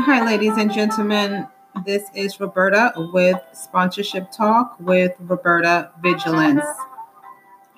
Hi, 0.00 0.24
ladies 0.24 0.56
and 0.56 0.72
gentlemen. 0.72 1.48
This 1.84 2.04
is 2.14 2.38
Roberta 2.38 2.92
with 3.12 3.36
Sponsorship 3.52 4.30
Talk 4.30 4.76
with 4.78 5.12
Roberta 5.18 5.90
Vigilance. 6.00 6.64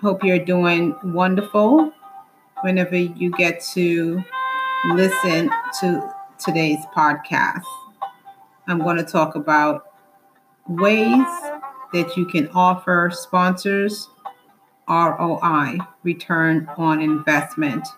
Hope 0.02 0.22
you're 0.22 0.38
doing 0.38 0.94
wonderful 1.02 1.90
whenever 2.60 2.94
you 2.94 3.30
get 3.30 3.62
to 3.72 4.22
listen 4.88 5.50
to 5.80 6.14
today's 6.38 6.84
podcast. 6.94 7.64
I'm 8.68 8.80
going 8.80 8.98
to 8.98 9.02
talk 9.02 9.34
about 9.34 9.86
ways 10.68 11.26
that 11.94 12.18
you 12.18 12.26
can 12.26 12.48
offer 12.48 13.10
sponsors 13.10 14.10
ROI, 14.86 15.78
return 16.02 16.68
on 16.76 17.00
investment. 17.00 17.88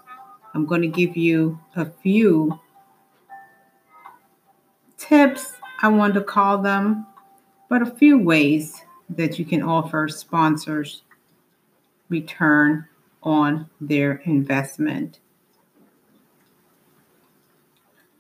I'm 0.55 0.65
going 0.65 0.83
to 0.83 0.89
give 0.89 1.17
you 1.17 1.59
a 1.75 1.87
few 1.87 2.61
tips, 5.03 5.55
I 5.81 5.89
want 5.89 6.15
to 6.15 6.23
call 6.23 6.59
them, 6.59 7.07
but 7.69 7.83
a 7.83 7.87
few 7.87 8.19
ways 8.19 8.83
that 9.11 9.39
you 9.39 9.45
can 9.45 9.63
offer 9.63 10.09
sponsors 10.09 11.03
return 12.09 12.87
on 13.23 13.69
their 13.81 14.23
investment. 14.25 15.19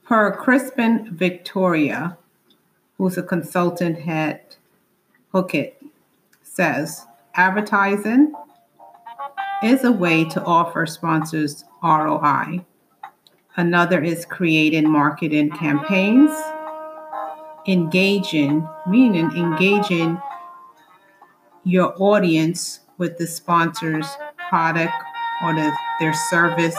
Per 0.04 0.36
Crispin 0.36 1.08
Victoria, 1.12 2.18
who's 2.98 3.16
a 3.16 3.22
consultant 3.22 4.06
at 4.06 4.56
Hookit, 5.32 5.74
says 6.42 7.06
advertising 7.34 8.34
is 9.62 9.84
a 9.84 9.92
way 9.92 10.24
to 10.24 10.42
offer 10.42 10.86
sponsors 10.86 11.64
ROI. 11.82 12.64
Another 13.56 14.02
is 14.02 14.24
creating 14.24 14.90
marketing 14.90 15.50
campaigns 15.50 16.32
engaging, 17.66 18.68
meaning 18.86 19.30
engaging 19.36 20.20
your 21.64 21.94
audience 21.98 22.80
with 22.98 23.18
the 23.18 23.26
sponsor's 23.26 24.06
product 24.48 24.92
or 25.44 25.54
the, 25.54 25.72
their 26.00 26.14
service, 26.14 26.76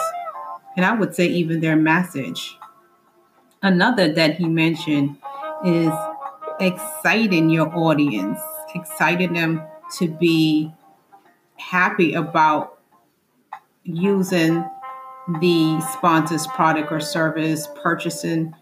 and 0.76 0.84
I 0.84 0.92
would 0.94 1.14
say 1.14 1.26
even 1.26 1.60
their 1.60 1.76
message. 1.76 2.56
Another 3.62 4.12
that 4.12 4.36
he 4.36 4.46
mentioned 4.46 5.16
is 5.64 5.92
exciting 6.60 7.50
your 7.50 7.74
audience, 7.74 8.38
exciting 8.74 9.32
them 9.32 9.62
to 9.98 10.08
be 10.08 10.72
happy 11.56 12.14
about 12.14 12.78
using 13.84 14.64
the 15.40 15.80
sponsor's 15.92 16.46
product 16.48 16.92
or 16.92 17.00
service, 17.00 17.68
purchasing 17.82 18.54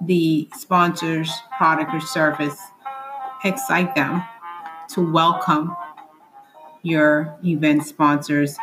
the 0.00 0.48
sponsor's 0.56 1.32
product 1.56 1.92
or 1.94 2.00
service, 2.00 2.58
excite 3.44 3.94
them 3.94 4.22
to 4.90 5.12
welcome 5.12 5.76
your 6.82 7.36
event 7.44 7.84
sponsors. 7.84 8.56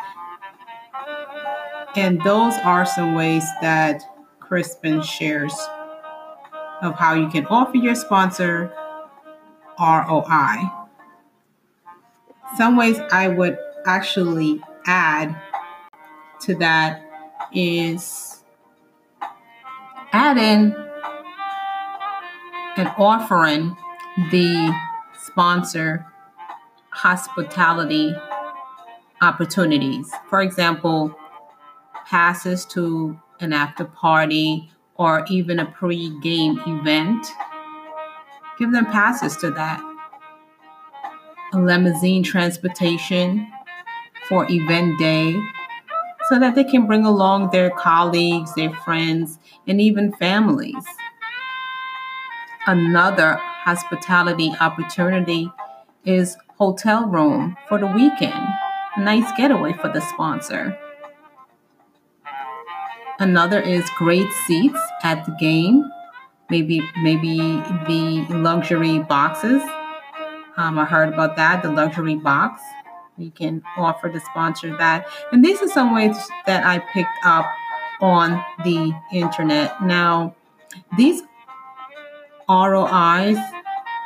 And 1.96 2.20
those 2.22 2.54
are 2.64 2.86
some 2.86 3.14
ways 3.14 3.44
that 3.60 4.02
Crispin 4.40 5.02
shares 5.02 5.54
of 6.82 6.94
how 6.94 7.14
you 7.14 7.28
can 7.28 7.46
offer 7.46 7.76
your 7.76 7.94
sponsor 7.94 8.72
ROI. 9.78 10.70
Some 12.56 12.76
ways 12.76 12.98
I 13.10 13.28
would 13.28 13.58
actually 13.86 14.60
add 14.86 15.36
to 16.40 16.54
that 16.56 17.02
is 17.52 18.42
add 20.12 20.36
in 20.36 20.83
and 22.76 22.88
offering 22.98 23.76
the 24.30 24.74
sponsor 25.22 26.06
hospitality 26.90 28.14
opportunities. 29.20 30.10
For 30.28 30.42
example, 30.42 31.14
passes 32.06 32.64
to 32.66 33.18
an 33.40 33.52
after 33.52 33.84
party 33.84 34.70
or 34.96 35.24
even 35.28 35.58
a 35.58 35.66
pre 35.66 36.18
game 36.20 36.60
event. 36.66 37.26
Give 38.58 38.70
them 38.70 38.86
passes 38.86 39.36
to 39.38 39.50
that. 39.52 39.82
A 41.52 41.58
limousine 41.58 42.22
transportation 42.22 43.48
for 44.28 44.46
event 44.50 44.98
day 44.98 45.40
so 46.28 46.38
that 46.38 46.54
they 46.54 46.64
can 46.64 46.86
bring 46.86 47.04
along 47.04 47.50
their 47.50 47.70
colleagues, 47.70 48.54
their 48.54 48.72
friends, 48.72 49.38
and 49.66 49.80
even 49.80 50.12
families 50.12 50.84
another 52.66 53.34
hospitality 53.40 54.52
opportunity 54.60 55.50
is 56.04 56.36
hotel 56.58 57.06
room 57.06 57.56
for 57.68 57.78
the 57.78 57.86
weekend. 57.86 58.46
A 58.96 59.00
nice 59.00 59.30
getaway 59.36 59.72
for 59.72 59.88
the 59.88 60.00
sponsor. 60.00 60.78
Another 63.18 63.60
is 63.60 63.88
great 63.96 64.30
seats 64.46 64.78
at 65.02 65.24
the 65.24 65.32
game. 65.32 65.90
Maybe 66.50 66.82
maybe 67.02 67.62
the 67.86 68.26
luxury 68.30 68.98
boxes. 68.98 69.62
Um, 70.56 70.78
I 70.78 70.84
heard 70.84 71.12
about 71.12 71.36
that, 71.36 71.62
the 71.62 71.70
luxury 71.70 72.16
box. 72.16 72.62
You 73.16 73.30
can 73.30 73.62
offer 73.76 74.08
the 74.08 74.20
sponsor 74.20 74.76
that. 74.76 75.06
And 75.32 75.44
these 75.44 75.62
are 75.62 75.68
some 75.68 75.94
ways 75.94 76.16
that 76.46 76.66
I 76.66 76.80
picked 76.92 77.24
up 77.24 77.46
on 78.00 78.44
the 78.64 78.92
internet. 79.12 79.82
Now, 79.82 80.34
these 80.96 81.22
ROIs, 82.48 83.38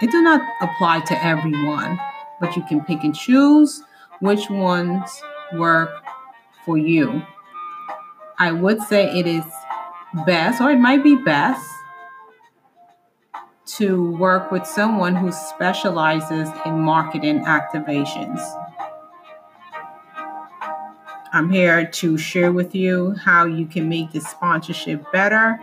it 0.00 0.10
do 0.10 0.22
not 0.22 0.40
apply 0.60 1.00
to 1.00 1.24
everyone, 1.24 1.98
but 2.40 2.56
you 2.56 2.62
can 2.68 2.84
pick 2.84 3.02
and 3.04 3.14
choose 3.14 3.82
which 4.20 4.48
ones 4.48 5.22
work 5.54 5.90
for 6.64 6.78
you. 6.78 7.22
I 8.38 8.52
would 8.52 8.80
say 8.82 9.18
it 9.18 9.26
is 9.26 9.44
best, 10.26 10.60
or 10.60 10.70
it 10.70 10.78
might 10.78 11.02
be 11.02 11.16
best, 11.16 11.68
to 13.66 14.10
work 14.12 14.50
with 14.50 14.66
someone 14.66 15.14
who 15.14 15.30
specializes 15.32 16.48
in 16.64 16.80
marketing 16.80 17.44
activations. 17.44 18.40
I'm 21.32 21.50
here 21.50 21.86
to 21.86 22.16
share 22.16 22.52
with 22.52 22.74
you 22.74 23.14
how 23.22 23.44
you 23.44 23.66
can 23.66 23.88
make 23.88 24.12
the 24.12 24.20
sponsorship 24.20 25.12
better 25.12 25.60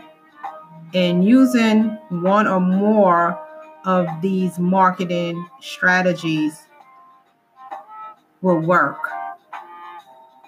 and 0.95 1.25
using 1.25 1.97
one 2.09 2.47
or 2.47 2.61
more 2.61 3.38
of 3.83 4.07
these 4.22 4.57
marketing 4.57 5.45
strategies 5.59 6.67
will 8.41 8.59
work 8.59 8.97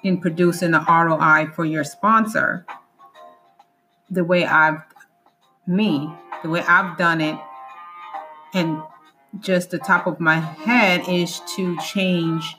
in 0.03 0.21
producing 0.21 0.71
the 0.71 0.79
ROI 0.87 1.51
for 1.53 1.65
your 1.65 1.83
sponsor. 1.83 2.65
The 4.09 4.23
way 4.23 4.45
I've 4.45 4.81
me, 5.67 6.09
the 6.43 6.49
way 6.49 6.61
I've 6.61 6.97
done 6.97 7.19
it, 7.19 7.37
and 8.53 8.81
just 9.41 9.69
the 9.69 9.79
top 9.79 10.07
of 10.07 10.21
my 10.21 10.39
head 10.39 11.03
is 11.09 11.41
to 11.57 11.77
change 11.79 12.55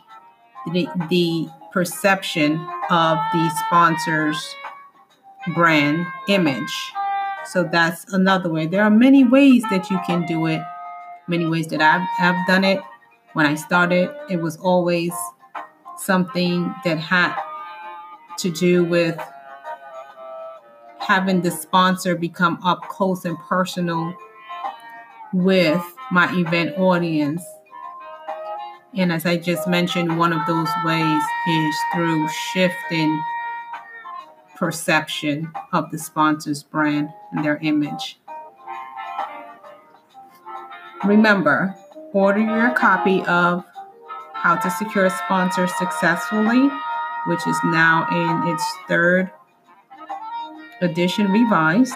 the, 0.73 0.87
the 1.09 1.49
perception 1.73 2.57
of 2.91 3.17
the 3.33 3.51
sponsor's 3.67 4.55
brand 5.55 6.07
image 6.29 6.93
so 7.53 7.65
that's 7.65 8.13
another 8.13 8.51
way. 8.51 8.67
There 8.67 8.83
are 8.83 8.91
many 8.91 9.25
ways 9.25 9.63
that 9.71 9.91
you 9.91 9.99
can 10.07 10.27
do 10.27 10.47
it, 10.47 10.63
many 11.27 11.47
ways 11.47 11.69
that 11.69 11.81
I've 11.81 12.47
done 12.47 12.65
it. 12.65 12.81
When 13.33 13.47
I 13.47 13.55
started, 13.55 14.11
it 14.29 14.37
was 14.37 14.57
always 14.57 15.13
something 15.97 16.75
that 16.85 16.99
had 16.99 17.35
to 18.39 18.51
do 18.51 18.85
with 18.85 19.19
having 21.01 21.41
the 21.41 21.51
sponsor 21.51 22.15
become 22.15 22.59
up 22.65 22.83
close 22.89 23.25
and 23.25 23.39
personal 23.49 24.15
with 25.33 25.83
my 26.11 26.31
event 26.35 26.77
audience. 26.79 27.43
And 28.95 29.13
as 29.13 29.27
I 29.27 29.37
just 29.37 29.67
mentioned, 29.69 30.19
one 30.19 30.33
of 30.33 30.47
those 30.47 30.69
ways 30.85 31.23
is 31.49 31.77
through 31.95 32.29
shifting 32.53 33.23
perception 34.59 35.51
of 35.73 35.91
the 35.91 35.99
sponsor's 35.99 36.63
brand 36.63 37.09
and 37.33 37.45
their 37.45 37.59
image. 37.59 38.19
Remember, 41.05 41.77
order 42.13 42.41
your 42.41 42.71
copy 42.73 43.23
of 43.23 43.65
How 44.35 44.57
to 44.57 44.71
Secure 44.71 45.07
a 45.07 45.11
Sponsor 45.11 45.69
Successfully, 45.69 46.69
which 47.29 47.47
is 47.47 47.57
now 47.67 48.09
in 48.11 48.53
its 48.53 48.65
third 48.89 49.31
edition 50.81 51.31
revised. 51.31 51.95